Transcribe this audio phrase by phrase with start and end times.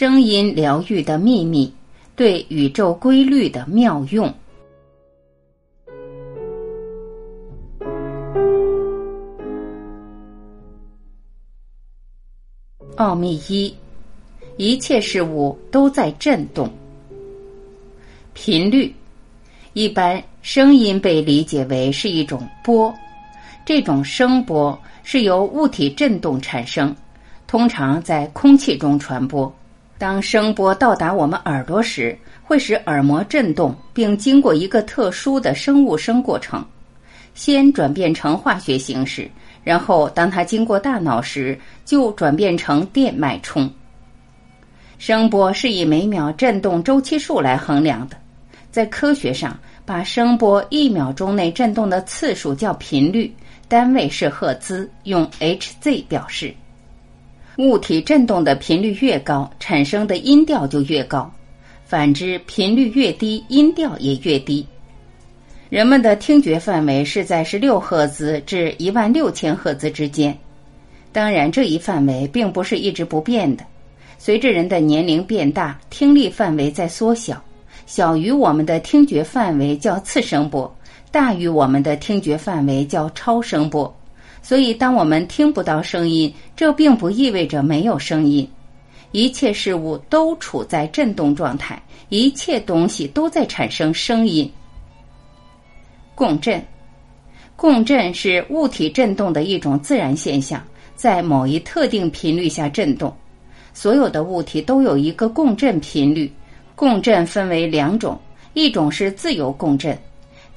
[0.00, 1.72] 声音疗愈的秘密，
[2.14, 4.32] 对宇宙规律的妙用。
[12.94, 13.74] 奥秘一：
[14.56, 16.70] 一切事物都在振动。
[18.34, 18.94] 频率，
[19.72, 22.94] 一般声音被理解为是一种波，
[23.66, 26.94] 这种声波是由物体振动产生，
[27.48, 29.52] 通常在空气中传播。
[29.98, 36.64] 当声波到达我们耳朵时，会使耳膜振动，并经过一个特殊的生物生过程，
[37.34, 39.28] 先转变成化学形式，
[39.64, 43.68] 然后当它经过大脑时，就转变成电脉冲。
[44.98, 48.16] 声波是以每秒振动周期数来衡量的，
[48.70, 53.34] 在科学上，把声波一秒钟内振动的次数叫频率，
[53.66, 56.54] 单位是赫兹，用 Hz 表示。
[57.58, 61.28] 物体振动的频率越高，产生的音调就越高；
[61.84, 64.64] 反之，频率越低，音调也越低。
[65.68, 70.38] 人们的听觉范围是在十六赫兹至一万六千赫兹之间。
[71.10, 73.64] 当然，这一范围并不是一直不变的。
[74.18, 77.42] 随着人的年龄变大，听力范围在缩小，
[77.86, 80.72] 小于我们的听觉范围叫次声波，
[81.10, 83.92] 大于我们的听觉范围叫超声波。
[84.48, 88.48] 所以，当我们听不到声音，这并不意味着没有声音。
[89.12, 94.50] 一切事物都处在振动状态，一切东西都在产生声音。
[96.14, 96.64] 共振，
[97.56, 100.64] 共振是物体振动的一种自然现象，
[100.96, 103.14] 在某一特定频率下振动。
[103.74, 106.32] 所有的物体都有一个共振频率。
[106.74, 108.18] 共振分为两种，
[108.54, 109.98] 一种是自由共振。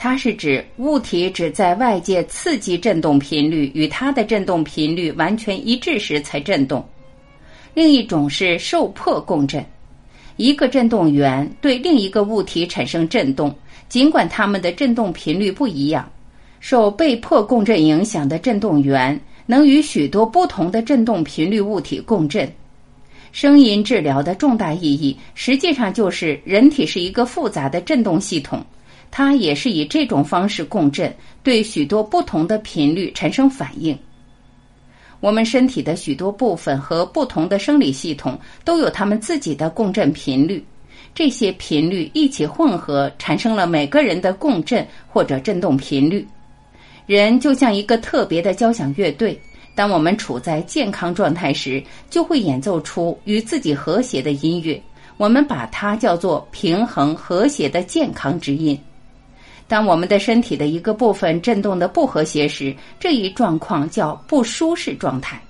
[0.03, 6.83] 它是指物体只在外界刺激振动频率与它的振动频率完全一致时才振动。
[7.75, 9.63] 另一种是受迫共振，
[10.37, 13.55] 一个振动源对另一个物体产生振动，
[13.89, 16.11] 尽管它们的振动频率不一样。
[16.59, 22.51] 受被迫共振影响的振动源能与许多不同的振动频率物体共振。
[23.31, 28.65] 声音治疗的重大意义实际上就是人体是一个复杂的振动系统。
[29.11, 31.13] 它也是以这种方式共振，
[31.43, 33.95] 对许多不同的频率产生反应。
[35.19, 40.65] 我们身体的许多部分和不同的生理系统都有它们自己的共振频率，
[41.13, 46.25] 这些频率一起混合，产生了每个人的共振或者振动频率。
[47.05, 49.39] 人就像一个特别的交响乐队，
[49.75, 54.81] 当我们处在健康状态时，就会演奏出与自己和谐的音乐。
[55.17, 58.79] 我们把它叫做平衡和谐的健康之音。
[59.71, 65.41] 当我们的身体的一个部分振动的不和谐时，这一状况叫不舒适状态。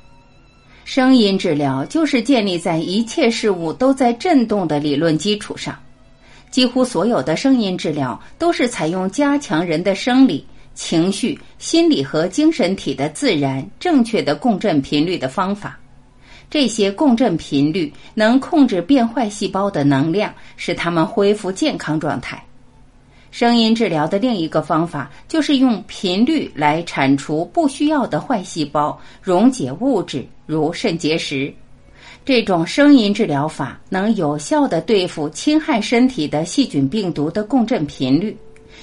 [0.85, 5.75] 声音治疗就是建立在一切事物都在振动的理论基础上。
[6.51, 10.45] 几乎所有的声音治疗都是采用加强人的生理、
[10.75, 15.79] 情绪、心理和精神体的自然、正确的共振频率的方法。
[16.47, 22.39] 这些共振频率能控制变坏细胞的能量，使它们恢复健康状态。
[23.31, 31.51] 声音治疗的另一个方法就是用频率来铲除不需要的坏细胞、溶解物质，如肾结石。
[32.25, 38.37] 这种声音治疗法能有效的对付侵害身体的细菌、病毒的共振频率。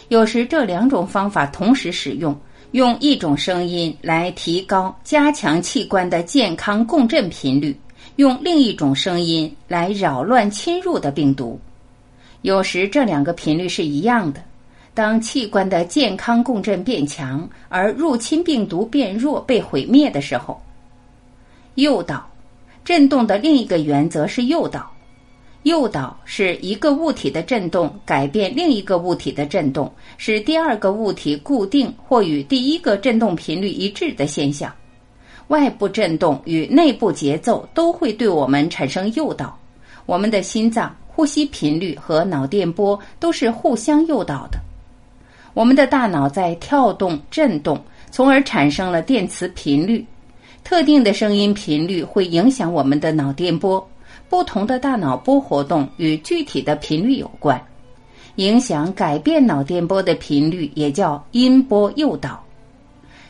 [0.09, 2.35] 有时这两种方法同时使用，
[2.73, 7.79] 用一种声音来提高、加强器官的健康共振频率，
[8.17, 11.61] 用另一种声音来扰乱侵入的病毒。
[12.43, 14.43] 有时这两个频率是一样的。
[14.95, 20.61] 当器官的健康共振变强，而入侵病毒变弱、被毁灭的时候，
[21.77, 22.29] 诱导
[22.85, 24.91] 振动的另一个原则是诱导。
[25.65, 34.73] 诱导是一个物体的振动改变另一个物体的振动，使第二个物体固定或与第一个振动频率一致的现象。
[35.49, 39.57] 外部振动与内部节奏都会对我们产生诱导。
[40.07, 40.95] 我们的心脏。
[41.19, 44.61] 呼吸频率和脑电波都是互相诱导的。
[45.53, 47.77] 我们的大脑在跳动、震动，
[48.13, 50.07] 从而产生了电磁频率。
[50.63, 53.85] 特定的声音频率会影响我们的脑电波。
[54.29, 57.61] 不同的大脑波活动与具体的频率有关，
[58.37, 62.41] 影响改变脑电波的频率也叫音波诱导。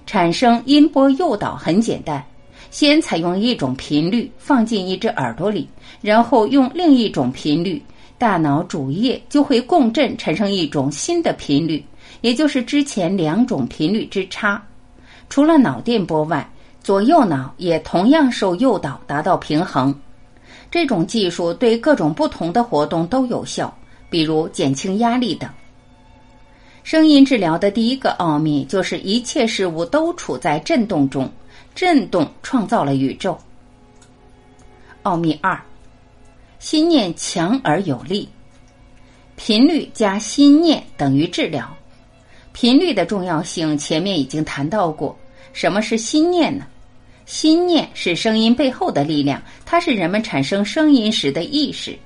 [0.04, 2.22] 产生音波诱导很简单。
[2.70, 5.68] 先采用一种频率放进一只耳朵里，
[6.00, 7.82] 然后用另一种频率，
[8.18, 11.84] 大脑主叶就会共振，产生一种新的频率，
[12.20, 14.62] 也就是之前两种频率之差。
[15.28, 16.48] 除了脑电波外，
[16.82, 19.94] 左右脑也同样受诱导，达到平衡。
[20.70, 23.74] 这种技术对各种不同的活动都有效，
[24.10, 25.48] 比如减轻压力等。
[26.82, 31.30] 声音治疗的第一个奥秘就是一切事物都处在振动中，
[31.78, 33.38] 振动创造了宇宙。
[35.04, 35.56] 奥秘二，
[36.58, 38.28] 心念强而有力，
[39.36, 41.72] 频率加心念等于治疗。
[42.52, 45.16] 频率的重要性前面已经谈到过。
[45.52, 46.66] 什么是心念呢？
[47.26, 51.96] 心念是声音背后的力量，它是人们产生声音时的意识。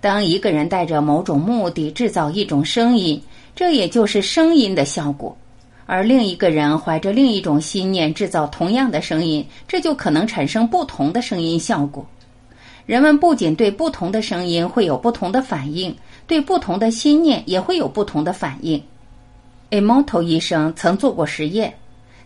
[0.00, 3.22] 当一个人带着某种目的制造一种声音，
[3.54, 5.32] 这也就是声音的效果；
[5.86, 12.06] 而另一个人怀着另一种心念制造同样的声音，这就可能产生不同的声音效果。
[12.86, 15.94] 人们不仅对不同的声音会有不同的反应，
[16.26, 18.82] 对不同的心念也会有不同的反应。
[19.70, 21.72] Emoto 医生曾做过实验。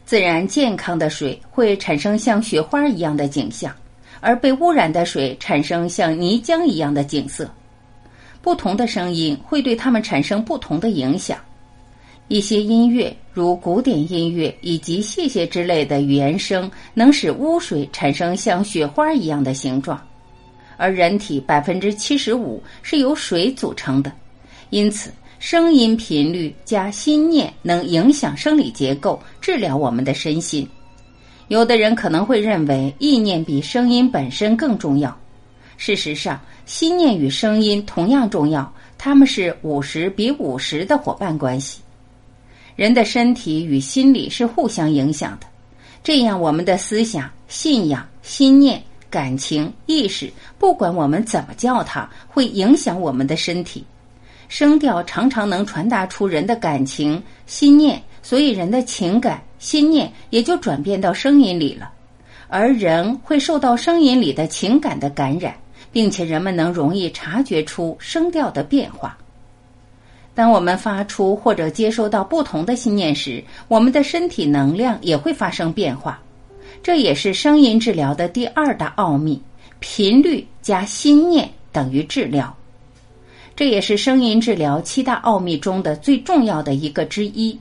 [0.04, 3.74] 自然健康的水会产生像雪花一样的景象，
[4.20, 7.50] 而被污染的水产生像泥浆一样的景色。
[8.40, 11.36] 不同的声音会对它们产生不同的影响。
[12.28, 20.00] 一些音乐，如古典音乐以及谢谢之类的语言声，能使污水产生像雪花一样的形状。
[20.76, 24.12] 而人体百分之七十五是由水组成的，
[24.70, 25.10] 因此。
[25.38, 30.66] 声音频率加心念能影响生理结构，治疗我们的身心。
[31.48, 35.14] 有的人可能会认为意念比声音本身更重要。
[35.76, 41.82] 事实上，心念与声音同样重要，他们是五十比五十的伙伴关系。
[42.76, 45.46] 人的身体与心理是互相影响的，
[46.04, 53.82] 这样我们的思想、信仰、心念、感情、意识，不管我们怎么叫它，会影响我们的身体。
[54.48, 61.90] 声调常常能传达出人的感情、心念，所以人的情感、心念也就转变到声音里了。
[62.46, 65.56] 而人会受到声音里的情感的感染，
[65.90, 69.16] 并且人们能容易察觉出声调的变化。
[70.36, 76.20] 当我们发出或者接收到不同的信念时，我们的身体能量也会发生变化。
[76.82, 79.40] 这也是声音治疗的第二大奥秘：
[79.80, 82.54] 频率加心念等于治疗。
[83.56, 87.58] 这也是声音治疗七大奥秘中的最重要的一个之一，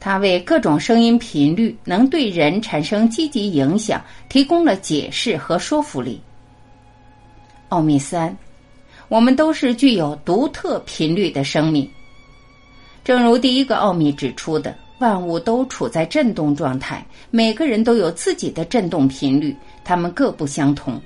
[0.00, 6.20] 它为各种声音频率能对人产生积极影响提供了解释和说服力。
[7.68, 8.36] 奥秘三，
[9.06, 11.88] 我们都是具有独特频率的生命。
[13.06, 19.54] 正如第一个奥秘指出的，万物都处在振动状态，每个人都有自己的振动频率，
[19.84, 21.00] 它们各不相同。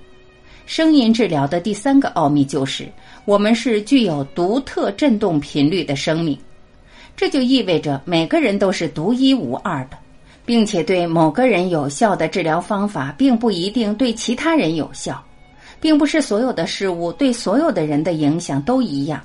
[0.65, 2.89] 声音治疗的第三个奥秘就是，
[3.27, 6.39] 我们是具有独特振动频率的生命，
[7.15, 9.99] 这就意味着每个人都是独一无二的，
[10.47, 15.23] 并且对某个人有效的治疗方法，并不一定对其他人有效，
[15.79, 19.21] 并不是所有的事物对所有的人的影响都一样。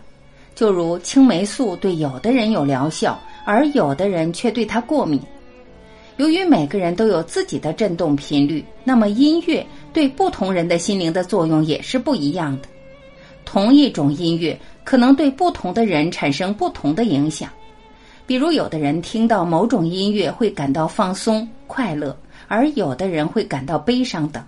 [0.55, 5.21] 就如青霉素对有的人有疗效，而有的人却对它过敏。
[6.17, 12.69] 由于每个人都有自己的振动频率，那么音乐对不同人的心灵的作用也是不一样的。
[13.43, 17.49] 同一种音乐可能对不同的人产生不同的影响。
[18.25, 22.17] 比如，有的人听到某种音乐会感到放松、快乐，
[22.47, 24.41] 而有的人会感到悲伤等。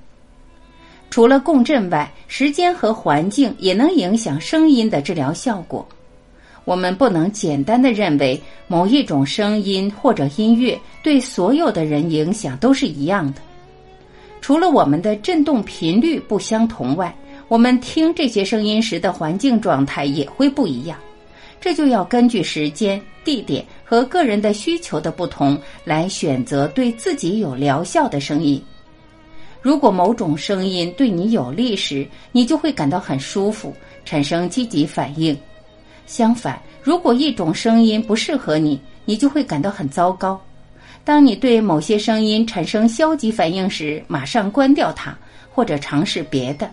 [1.09, 5.87] 除了共振外，时间和环境也能影响声音的治疗效果。
[6.67, 13.41] 我们不能简单的认为某一种声音或者音乐对所有的人影响都是一样的。
[14.41, 17.15] 除了我们的振动频率不相同外，
[17.47, 20.99] 我们听这些声音时的环境状态也会不一样。
[21.61, 28.61] 这就要根据时间、地点和个人的需求的不同来选择对自己有疗效的声音。
[29.61, 35.35] 如果某种声音对你有利时，你就会感到很舒服，产生积极反应。
[36.07, 40.41] 相反，如果一种声音不适合你，你就会感到很糟糕。
[41.03, 45.15] 当你对某些声音产生消极反应时，马上关掉它，
[45.53, 46.69] 或者尝试别的，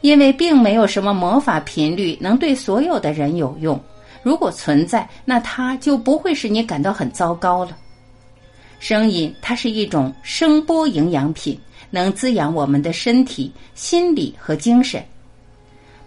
[0.00, 3.78] 因为并没有什么魔法频率能对所有的人有用。
[4.22, 7.76] 如果存在，那它就不会使你感到很糟糕了。
[8.80, 11.58] 声音，它是一种声波营养品，
[11.90, 15.02] 能滋养我们的身体、心理和精神。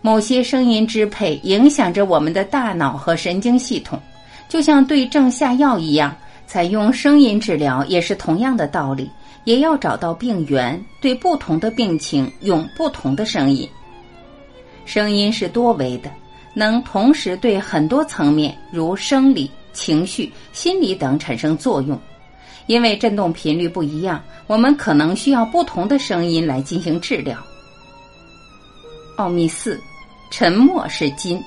[0.01, 3.99] 某些声音支配影响着我们的大脑和神经系统，
[4.47, 6.15] 就像对症下药一样。
[6.45, 9.11] 采用声音治疗也是同样的道理，
[9.43, 13.67] 也要找到病源，对不同的病情用不同的声音。
[14.85, 16.09] 声音是多维的，
[16.53, 21.99] 能同时对很多层面，如生理、情绪、心理等产生作用。
[22.67, 27.37] 因为振动频率不一样，我们可能需要不同的声音来进行治疗。
[29.17, 29.81] 奥秘四：
[30.29, 31.43] 沉默是金。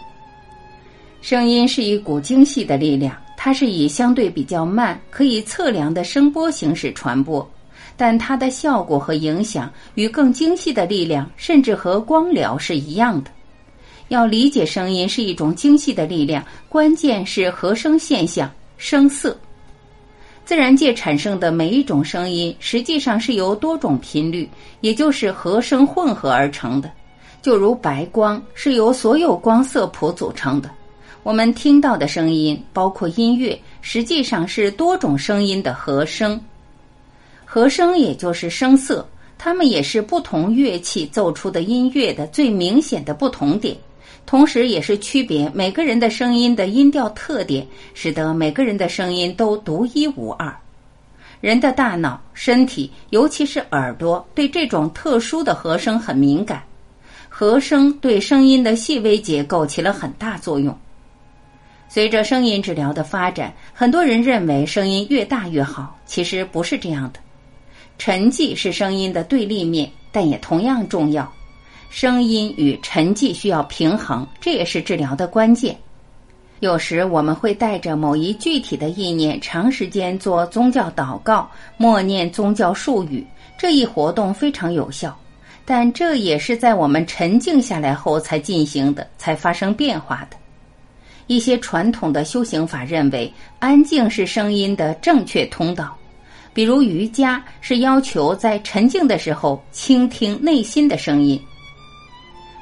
[1.20, 7.48] 声音是一股精细的力量，它是以相对比较慢、可以测量的声波形式传播，
[7.96, 13.30] 但它的效果和影响与更精细的力量，甚至和光疗是一样的。
[14.08, 19.38] 要理解声音是一种精细的力量，关键是和声现象、声色。
[20.44, 24.50] 自然界产生的每一种声音，实际上是由多种频率，
[24.80, 26.90] 也就是和声混合而成的。
[27.42, 30.70] 就如白光是由所有光色谱组成的。
[31.22, 36.40] 我们听到的声音，包括音乐，实际上是多种声音的和声。
[37.44, 39.06] 和声也就是声色，
[39.36, 43.76] 它们也是不同乐器奏出的音乐的最明显的不同点。
[44.24, 50.54] 同时，也是区别每个人的声音的音调特点，使得每个人的声音都独一无二。
[51.40, 56.62] 人的大脑、身体，尤其是耳朵，对这种特殊的和声很敏感。
[57.40, 60.78] 和声对声音的细微结构起了很大作用。
[61.88, 67.20] 随着声音治疗的发展，很多人认为声音越大越好，其实不是这样的。
[67.96, 71.32] 沉寂是声音的对立面，但也同样重要。
[71.88, 75.74] 声音与沉寂需要平衡，这也是治疗的关键。
[76.58, 85.18] 有时我们会带着某一具体的意念，长时间做宗教祷告、默念宗教术语，这一活动非常有效。
[85.72, 90.36] 但这也是在我们沉静下来后才进行的，才发生变化的。
[91.28, 95.96] 一些传统的修行法认为，安静是声音的正确通道，
[96.52, 101.40] 比如瑜伽是要求在沉静的时候倾听内心的声音。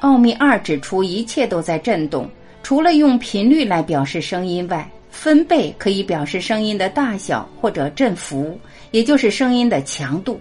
[0.01, 2.29] 奥秘二指出，一切都在震动。
[2.61, 8.55] 除了用频率来表示声音外，分贝可以表示声音的大小或者振幅，
[8.91, 10.39] 也就是声音的强度。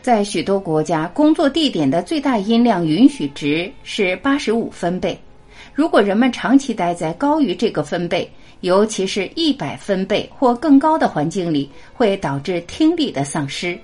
[0.00, 5.18] 在许多国家，工作地点的最大音量允许值是八十五分贝。
[5.74, 8.28] 如果人们长期待在高于这个分贝，
[8.60, 13.78] 尤其是一百分贝或更高的环境里，会导致听力的丧失。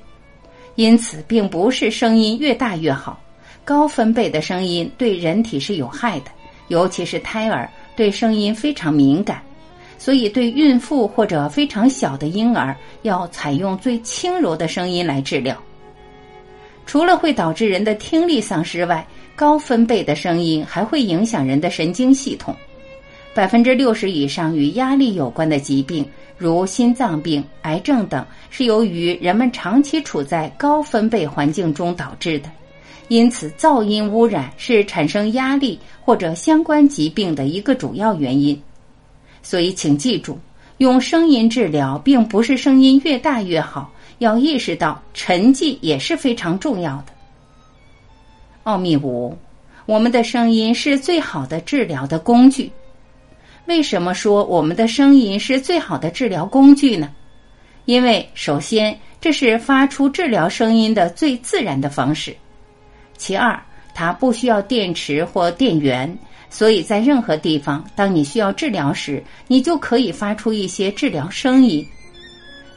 [0.76, 3.20] 因此，并不是声音越大越好。
[3.64, 6.26] 高分贝的声音对人体是有害的，
[6.68, 9.40] 尤其是胎儿对声音非常敏感，
[9.98, 15.56] 所以对孕妇或者非常小的婴儿要采用最轻柔的声音来治疗。
[16.86, 22.54] 除了会导致人的听力丧失外，高分贝的声音还会影响人的神经系统。
[23.34, 26.06] 百分之六十以上与压力有关的疾病，
[26.38, 32.50] 如心脏病、癌症等，是由于人们长期处在高分贝环境中导致的。
[33.08, 38.60] 因此，噪音污染是产生压力或者相关疾病的一个主要原因。
[39.42, 40.38] 所以，请记住，
[40.78, 47.06] 用声音治疗并不是声音越大越好，要意识到沉寂也是非常重要的。
[48.64, 49.36] 奥秘五，
[49.86, 52.70] 我们的声音是最好的治疗的工具。
[53.66, 57.10] 为什么说我们的声音是最好的治疗工具呢？
[57.86, 62.34] 因为首先，这是发出治疗声音的最自然的方式。
[63.16, 63.62] 其二，
[63.94, 66.18] 它不需要电池或电源，
[66.48, 71.86] 所以在任何地方，当你需要治疗时，你就可以发出一些治疗声音。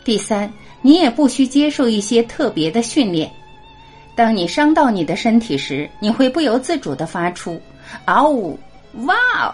[0.04, 3.30] 第三，你也不需接受一些特别的训练。
[4.16, 7.62] 当你伤到你的身体时，你会不由自主地发出
[8.06, 8.58] “嗷呜
[9.06, 9.54] ”“哇哦”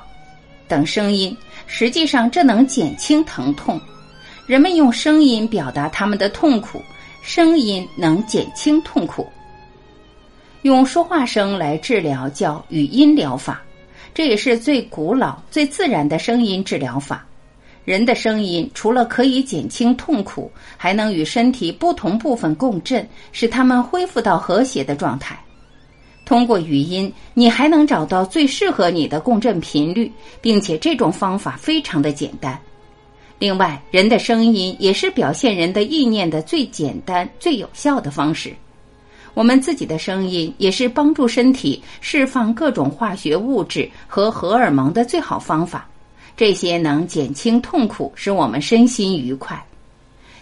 [0.67, 1.35] 等声音。
[1.65, 3.79] 实际上，这能减轻疼痛。
[4.45, 6.81] 人们用声音表达他们的痛苦，
[7.21, 9.27] 声音能减轻痛苦。
[10.61, 13.61] 用说话声来治疗叫语音疗法，
[14.13, 17.25] 这也是最古老、最自然的声音治疗法。
[17.85, 25.37] 人的声音除了可以减轻痛苦，还能与身体不同部分共振，使它们恢复到和谐的状态。
[26.25, 30.09] 通过语音，你还能找到最适合你的共振频率，
[30.39, 32.57] 并且这种方法非常的简单。
[33.39, 38.53] 另外，人的声音也是表现人的意念的最简单、最有效的方式。
[39.33, 45.89] 我们自己的声音也是帮助身体释放各种化学物质和荷尔蒙的最好方法，
[46.35, 49.63] 这些能减轻痛苦，使我们身心愉快。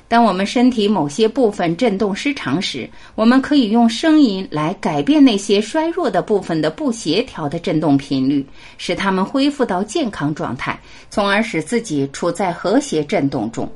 [0.07, 8.45] 当我们身体某些部分振动失常时，我们可以用声音来改变那些衰弱的部分的不协调的振动频率，
[8.77, 10.77] 使它们恢复到健康状态，
[11.09, 13.71] 从而使自己处在和谐振动中。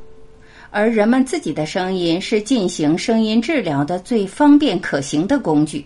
[0.72, 5.86] 而人们自己的声音是进行声音治疗的最方便可行的工具。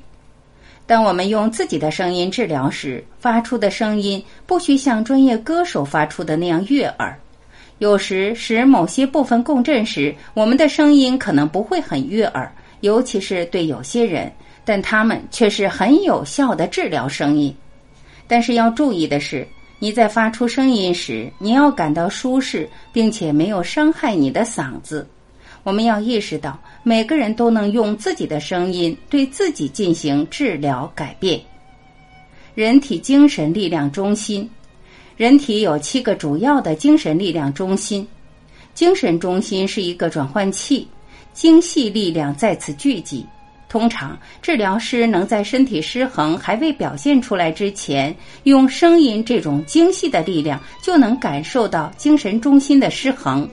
[0.90, 7.16] 当我们用自己的声音治疗时，发出的声音不需像专业歌手发出的那样悦耳。
[7.78, 14.32] 有时使某些部分共振时，我们的声音可能不会很悦耳，尤其是对有些人，
[14.66, 17.56] 但他们却是很有效的治疗声音。
[18.28, 25.08] 但是要注意的是，你在发出声音时，你要感到舒适，并且没有伤害你的嗓子。
[25.70, 31.40] 我们要意识到，每个人都能用自己的声音对自己进行治疗改变。
[32.56, 34.50] 人体精神力量中心，
[35.16, 38.08] 人体有七个主要的精神力量中心，
[38.74, 40.88] 精神中心是一个转换器，
[41.34, 43.24] 精细力量在此聚集。
[43.70, 53.48] 通常，治疗师能在身体失衡还未表现出来之前，用声音这种精细的力量，就能感受到精神中心的失衡。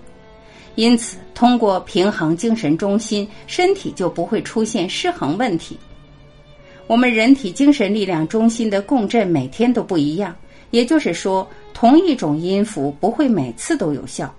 [0.77, 5.77] 因此，通过平衡精神中心，身体就不会出现失衡问题。
[6.87, 10.37] 我们人体精神力量中心的共振每天都不一样，
[10.71, 14.33] 也就是说，同一种音符不会每次都有效，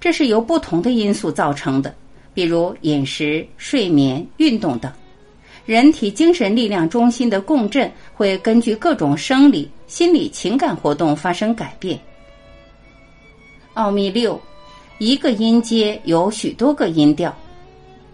[0.00, 1.94] 这是由不同的因素造成的，
[2.32, 4.90] 比如饮食、睡眠、运动等。
[5.66, 12.00] 人体精神力量中心的共振会根据各种生理、心理、情感活动发生改变。
[13.74, 14.40] 奥秘六，
[15.00, 17.34] 一个音阶有许多个音调。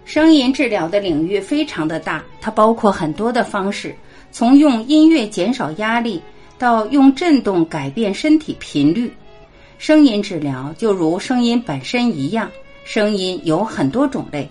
[0.04, 3.92] 声音治疗的领域非常的大，它包括很多的方式，
[4.30, 6.22] 从用音乐减少压力，
[6.56, 9.12] 到用振动改变身体频率。
[9.78, 12.48] 声音治疗就如声音本身一样，
[12.84, 14.48] 声音有很多种类。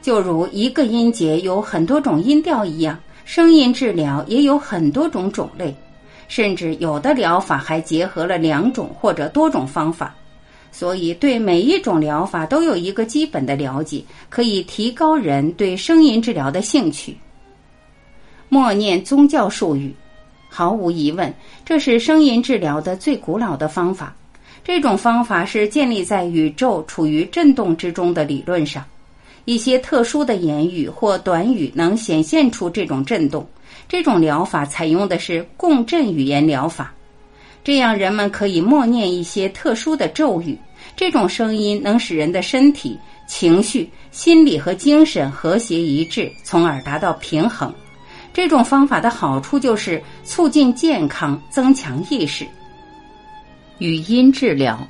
[0.00, 5.76] 就如一个音节有很多种音调一样，声音治疗也有很多种种类，
[6.26, 10.14] 甚至有的疗法还结合了两种或者多种方法。
[10.72, 17.16] 所以，对每一种疗法都有一个基本的了解，可以提高人对声音治疗的兴趣。
[18.48, 19.94] 默念宗教术语，
[20.48, 24.14] 毫无疑问，这是声音治疗的最古老的方法。
[24.62, 28.84] 这种方法是建立在宇宙处于振动之中的理论上。
[29.44, 33.46] 一些特殊的言语或短语能显现出这种震动。
[33.88, 36.92] 这种疗法采用的是共振语言疗法，
[37.66, 40.56] 这样人们可以默念一些特殊的咒语。
[40.94, 47.74] 这种声音能使人的身体、情绪、心理和精神和谐一致，从而达到平衡。
[48.32, 52.46] 这种方法的好处就是促进健康、增强意识。
[53.78, 54.86] 语音治疗。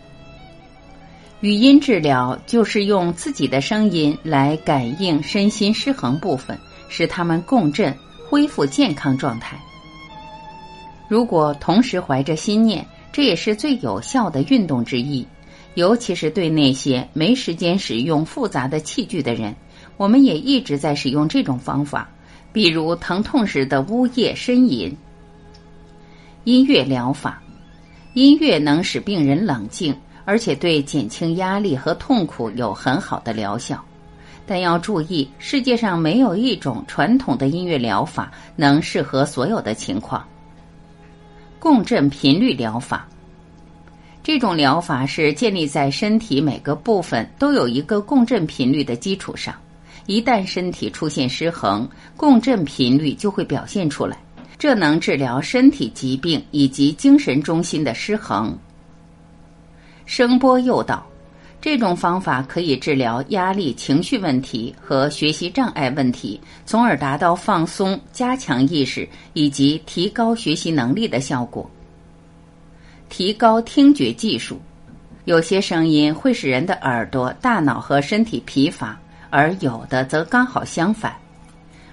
[1.41, 6.59] 语音治疗就是用自己的声音来感应身心失衡部分，
[6.91, 7.97] 使他们共振，
[8.29, 9.59] 恢复健康状态。
[11.09, 15.27] 如果同时怀着心念，这也是最有效的运动之一。
[15.75, 19.55] 尤其是对那些没时间使用复杂的器具的人，
[19.97, 22.09] 我们也一直在使用这种方法，
[22.53, 24.97] 比如疼痛时的呜咽呻吟。
[26.45, 27.43] 音乐疗法，
[28.15, 29.95] 音乐能使病人冷静。
[30.29, 33.81] 而且对减轻压力和痛苦有很好的疗效，
[34.45, 40.27] 但要注意，世界上没有一种传统的音乐疗法能适合所有的情况。
[41.59, 43.09] 共振频率疗法，
[44.23, 49.55] 这种疗法是建立在身体每个部分都有一个共振频率的基础上，
[50.07, 54.17] 一旦身体出现失衡，共振频率就会表现出来，
[54.59, 58.57] 这能治疗身体疾病以及精神中心的失衡。
[60.05, 61.05] 声波诱导，
[61.67, 71.69] 这种方法可以治疗压力、情绪问题和学习障碍问题，从而达到放松、加强意识以及提高学习能力的效果。
[73.09, 74.61] 提高听觉技术，
[75.25, 78.97] 有些声音会使人的耳朵、大脑和身体疲乏，
[79.29, 81.17] 而有的则刚好相反。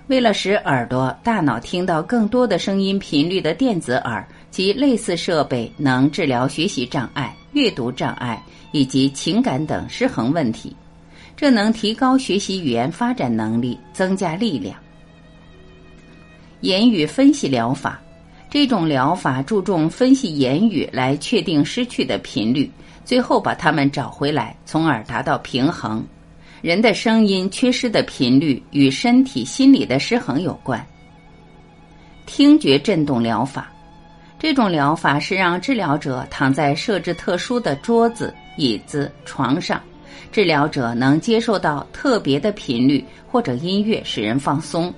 [0.05, 7.35] 为了使耳朵、大脑听到更多的声音频率的电子耳及类似设备，能治疗学习障碍。
[7.53, 8.39] 阅读障碍
[8.71, 10.75] 以及情感等失衡问题，
[11.35, 14.75] 这能提高学习语言发展能力，增加力量。
[16.61, 17.99] 言语分析疗法，
[18.47, 22.69] 这种疗法注重分析言语来确定失去的频率，
[23.03, 26.05] 最后把它们找回来，从而达到平衡。
[26.61, 30.83] 人的声音缺失的频率与身体、心理的失衡有关。
[32.27, 33.72] 听觉振动疗法。
[34.43, 39.81] 这种疗法是让治疗者躺在设置特殊的桌子、椅子、床上，
[40.33, 44.93] 治疗者能接受到特别的频率或者音乐，使人放松。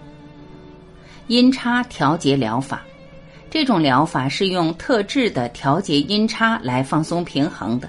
[1.28, 2.82] 音差调节疗法，
[3.48, 7.88] 这种疗法是用特制的调节音差来放松平衡的，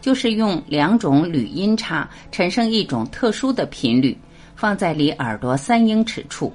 [0.00, 4.16] 就是用两种铝音叉产生一种特殊的频率，
[4.56, 6.50] 放在离耳朵三英尺处。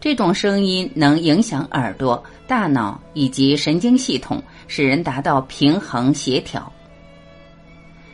[0.00, 6.70] 这种声音能影响耳朵、大脑以及神经系统，使人达到平衡协调。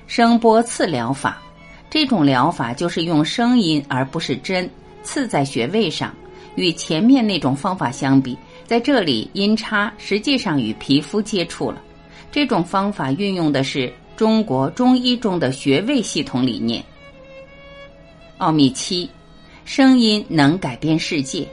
[0.07, 1.43] 声波刺疗法，
[1.91, 4.69] 这种疗法就是用声音而不是针
[5.03, 6.15] 刺在穴位上。
[6.55, 11.83] 与前面那种方法相比，在这里，音叉实际上与皮肤接触了。
[12.31, 16.85] 这种方法运用的是中国中医中的穴位系统理念。
[18.37, 19.09] 奥秘七，
[19.65, 21.49] 声音能改变世界。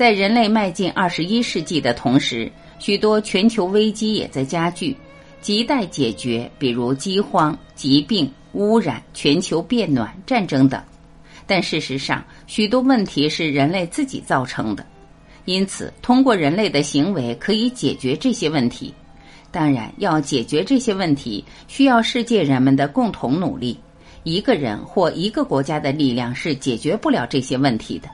[0.00, 4.96] 在人类迈进二十一世纪的同时，许多全球危机也在加剧，
[5.42, 10.82] 亟待解决，比如饥荒、疾病、污染、全球变暖、战争等。
[11.46, 14.86] 但事实上，许多问题是人类自己造成的。
[15.44, 18.94] 因此，通过人类的行为可以解决这些问题。
[19.50, 23.78] 当然，要解决这些问题，需要世界人们的共同努力。
[24.22, 28.08] 一个人或一个国家的力量是解决不了这些问题的。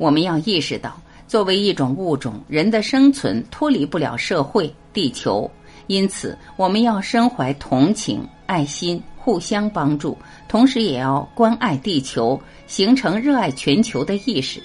[0.00, 5.48] 我们要意识到，作为一种物种，人的生存脱离不了社会、地球。
[5.88, 10.16] 因此，我们要身怀同情、爱心，互相帮助，
[10.48, 14.58] 同时也要关爱地球，形成热爱全球的意识。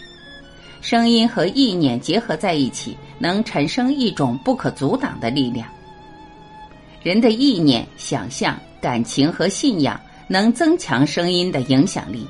[0.80, 5.68] 声音和意念结合在一起，能产生一种不可阻挡的力量。
[7.04, 12.26] 人的意念、想象、感情和信仰能增强声音的影响力，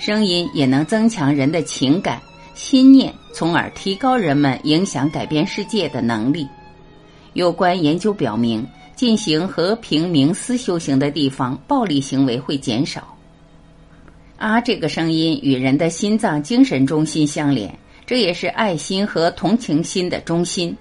[0.00, 2.18] 声音也能增强人的情感、
[2.54, 6.48] 心念，从而提高人们影响改变世界的能力。
[7.34, 13.14] 有关研究表明，进行和平冥思修行的地方，暴力行为会减少。
[14.38, 20.74] 啊，这个声音与人的心脏精神中心相连，这也是爱心和同情心的中心。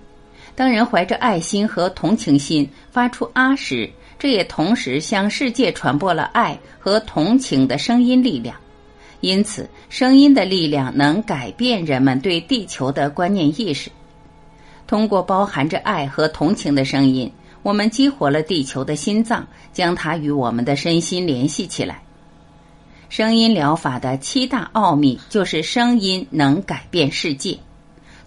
[0.55, 8.55] 当人怀着爱心和同情心发出啊时，这也同时向世界传播了爱和同情的声音力量。
[9.21, 13.91] 因此，声音的力量能改变人们对地球的观念意识。
[14.87, 22.01] 通过包含着爱和同情的声音，我们激活了地球的心脏，将它与我们的身心联系起来。
[23.09, 27.57] 声音疗法的七大奥秘就是声音能改变世界。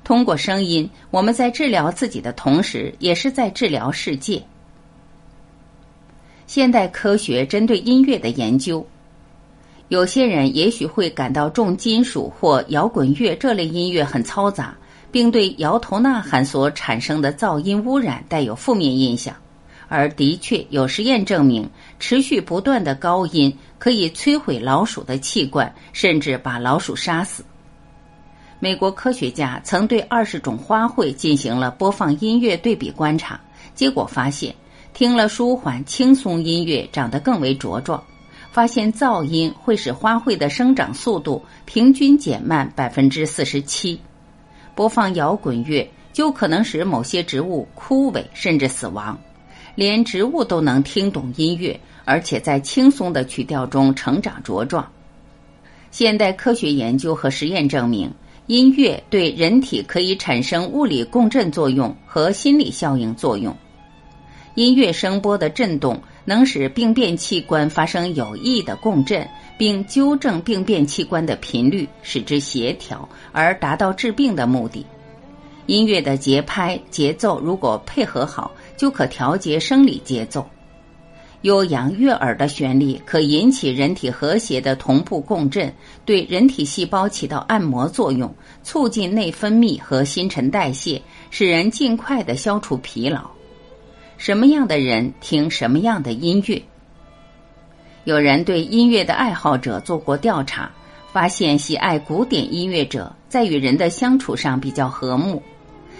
[0.04, 4.42] 通过声音，我们在治疗自己的同时，也是在治疗世界。
[6.46, 8.84] 现代科学针对音乐的研究，
[9.92, 14.74] 有些人也许会感到重金属或摇滚乐这类音乐很嘈杂，
[15.10, 19.36] 并对摇头呐喊所产生的噪音污染带有负面印象。
[19.88, 21.68] 而的确有实验证明，
[22.00, 27.44] 持续不断的高音可以摧毁老鼠的器官，甚至把老鼠杀死。
[28.60, 33.38] 美国科学家曾对二十种花卉进行了播放音乐对比观察，
[33.74, 34.54] 结果发现，
[34.94, 38.02] 听了舒缓轻松音乐长得更为茁壮；
[38.52, 43.98] 发现噪音会使花卉的生长速度平均减慢百分之四十七；
[44.74, 49.18] 播放摇滚乐就可能使某些植物枯萎甚至死亡。
[49.74, 54.86] 连植物都能听懂音乐，而且在轻松的曲调中成长茁壮。
[55.90, 58.12] 现代科学研究和实验证明，
[58.48, 63.56] 音乐对人体可以产生物理共振作用和心理效应作用。
[64.56, 74.84] 音乐声波的振动能使病变器官发生有益的共振，并纠正病变器官的频率，使之协调，而达到治病的目的。
[75.66, 78.50] 音乐的节拍、节奏如果配合好。
[78.74, 80.44] 就可调节生理节奏，
[81.42, 85.72] 悠扬悦耳的旋律可引起人体和谐的同步共振，
[86.04, 93.30] 对人体细胞起到按摩作用，促进内分泌和新陈代谢，使人尽快的消除疲劳。
[94.24, 96.62] 什么样的人听什么样的音乐？
[98.04, 100.70] 有人对音乐的爱好者做过调查，
[101.12, 105.42] 发现喜爱古典音乐者在与人的相处上比较和睦，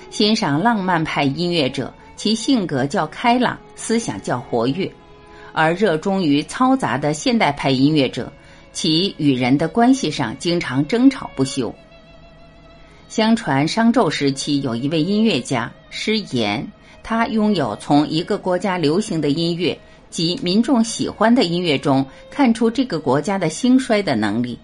[0.08, 1.92] 欣赏浪漫派音乐者。
[2.14, 4.88] 其性格较开朗，思想较活跃，
[5.52, 8.32] 而热衷于嘈杂的现代派音乐者，
[8.72, 11.74] 其与人的关系上经常争吵不休。
[13.08, 16.64] 相传商纣时期有一位音乐家师言，
[17.02, 19.78] 他拥有从一个国家流行的音乐
[20.10, 24.58] 及民众喜欢的音乐中看出这个国家的兴衰的能力。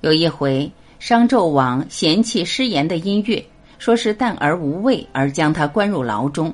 [0.00, 3.44] 有一回，商纣王嫌弃师言的音乐。
[3.78, 6.52] 说是淡而无味，而将他关入牢中。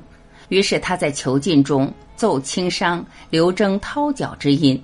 [0.51, 4.79] 于是他在囚禁中奏清商、刘征、掏角之音，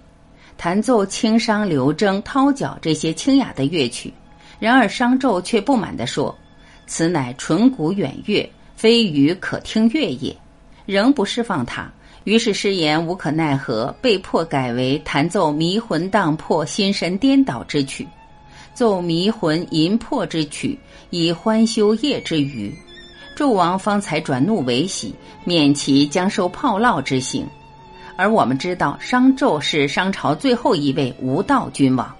[0.56, 4.10] 弹奏清商、刘征、掏角这些清雅的乐曲。
[4.58, 6.34] 然而商纣却不满地说
[6.88, 10.34] ：“此乃纯古远乐，非鱼可听乐也。”
[10.86, 11.86] 仍不释放他。
[12.24, 18.08] 于是师言无可奈何，被迫改为弹奏迷魂荡魄、心神颠倒之曲。
[18.72, 20.78] 奏迷魂淫魄之曲，
[21.10, 22.74] 以欢休夜之余，
[23.36, 25.14] 纣王方才转怒为喜，
[25.44, 27.46] 免其将受炮烙之刑。
[28.16, 32.14] 而我们知道，商纣是商朝最后一位无道君王。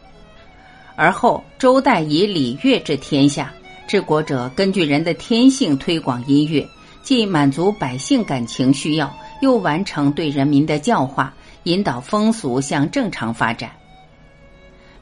[0.97, 3.53] 而后周代以礼乐治天下，
[3.91, 6.65] 治国者根据人的天性推广音乐，
[7.03, 13.73] 既满足百姓感情需要，又完成对人民的教化，引导风俗向正常发展。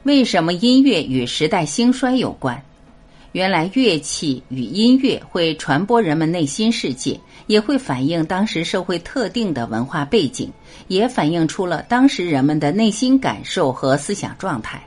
[0.01, 2.59] 为什么音乐与时代兴衰有关？
[3.33, 10.51] 原来乐器与音乐会传播人们内心世界，也会反映当时社会特定的文化背景，
[10.87, 14.81] 也反映出了当时人们的内心感受和思想状态。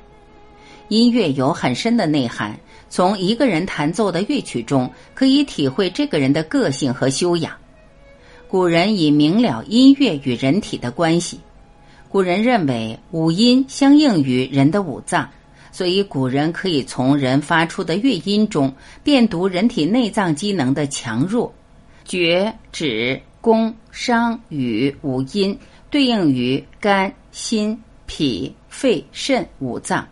[0.92, 2.54] 音乐有很深的内涵，
[2.90, 7.50] 从一个人弹奏的乐曲中，可以体会这个人的个性和修养。
[8.46, 11.40] 古人已明了音乐与人体的关系。
[12.10, 15.26] 古人认为五音相应于人的五脏。
[15.70, 18.70] 所以，古人可以从人发出的乐音中
[19.02, 21.50] 辨读人体内脏机能的强弱。
[22.04, 30.06] 厥、指、宫、商、羽五音对应于肝、心、脾、肺、肾五脏。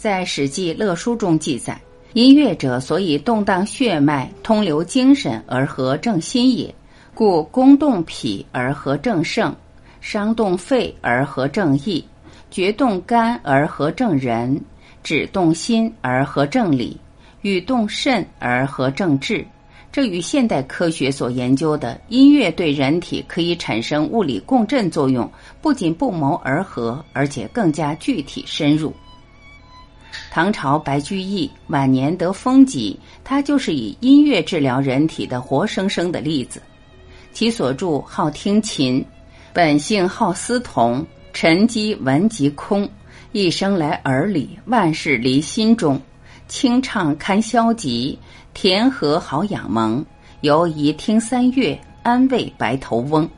[0.00, 1.78] 在《史记·乐书》中记载
[2.16, 6.74] ：“音乐者，所以动荡血脉，通流精神而合正心也。
[7.14, 9.54] 故宫动脾而合正盛，
[10.00, 12.02] 伤动肺而合正义。”
[12.50, 14.58] 决动肝而合正人，
[15.02, 16.98] 止动心而合正理，
[17.42, 19.46] 与动肾而合正志。
[19.92, 28.90] 这与现代科学所研究的音乐对人体可以产生物理共振作用，不仅不谋而合，而且更加具体深入。
[30.30, 36.62] 唐朝白居易晚年得风疾，他就是以音乐治疗人体的活生生的例子。
[37.32, 39.04] 其所著好听琴，
[39.52, 41.06] 本性好思同。
[41.32, 42.88] 沉积闻即空，
[43.30, 45.98] 一生来耳里，万事离心中。
[46.48, 48.18] 清唱堪消极，
[48.52, 50.04] 田禾好养蒙。
[50.40, 53.30] 犹宜听三月，安慰白头翁。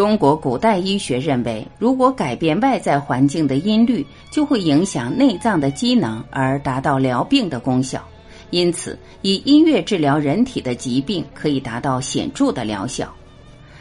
[0.00, 8.02] 中国古代医学认为，如果改变外在环境的音律，就会影响内脏的机能，而达到疗病的功效。
[8.48, 13.14] 因此，以音乐治疗人体的疾病，可以达到显著的疗效。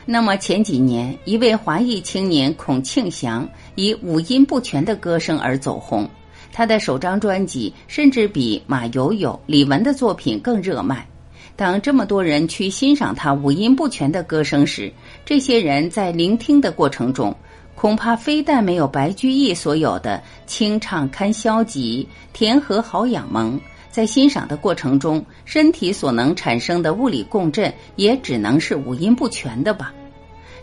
[0.05, 6.05] 那么前几年，一位华裔青年孔庆祥以五音不全的歌声而走红，
[6.51, 11.07] 他的首张专辑甚至比马友友、李玟的作品更热卖。
[11.55, 14.89] 当这么多人去欣赏他五音不全的歌声时，
[15.29, 17.35] 这些人在聆听的过程中，
[17.75, 23.61] 恐怕非但没有白居易所有的清唱堪消极，田禾好养蒙，
[23.91, 29.93] 在欣赏的过程中，身体所能产生的物理共振也只能是五音不全的吧。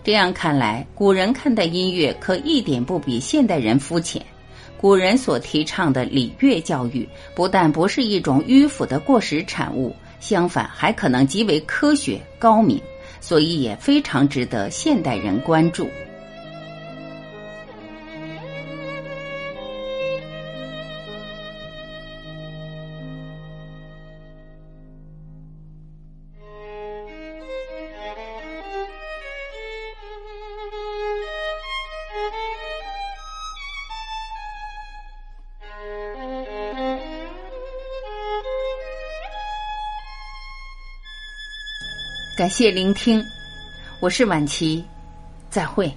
[0.02, 4.20] 这样看来，古人看待音乐可一点不比现代人肤浅。
[4.80, 12.82] 古人所提倡的礼乐教育，不但不是一种迂腐的过时产物，相反还可能极为科学高明，
[13.20, 15.88] 所以也非常值得现代人关注。
[42.36, 43.24] 感谢聆听，
[43.98, 44.84] 我是晚琪，
[45.48, 45.90] 再会。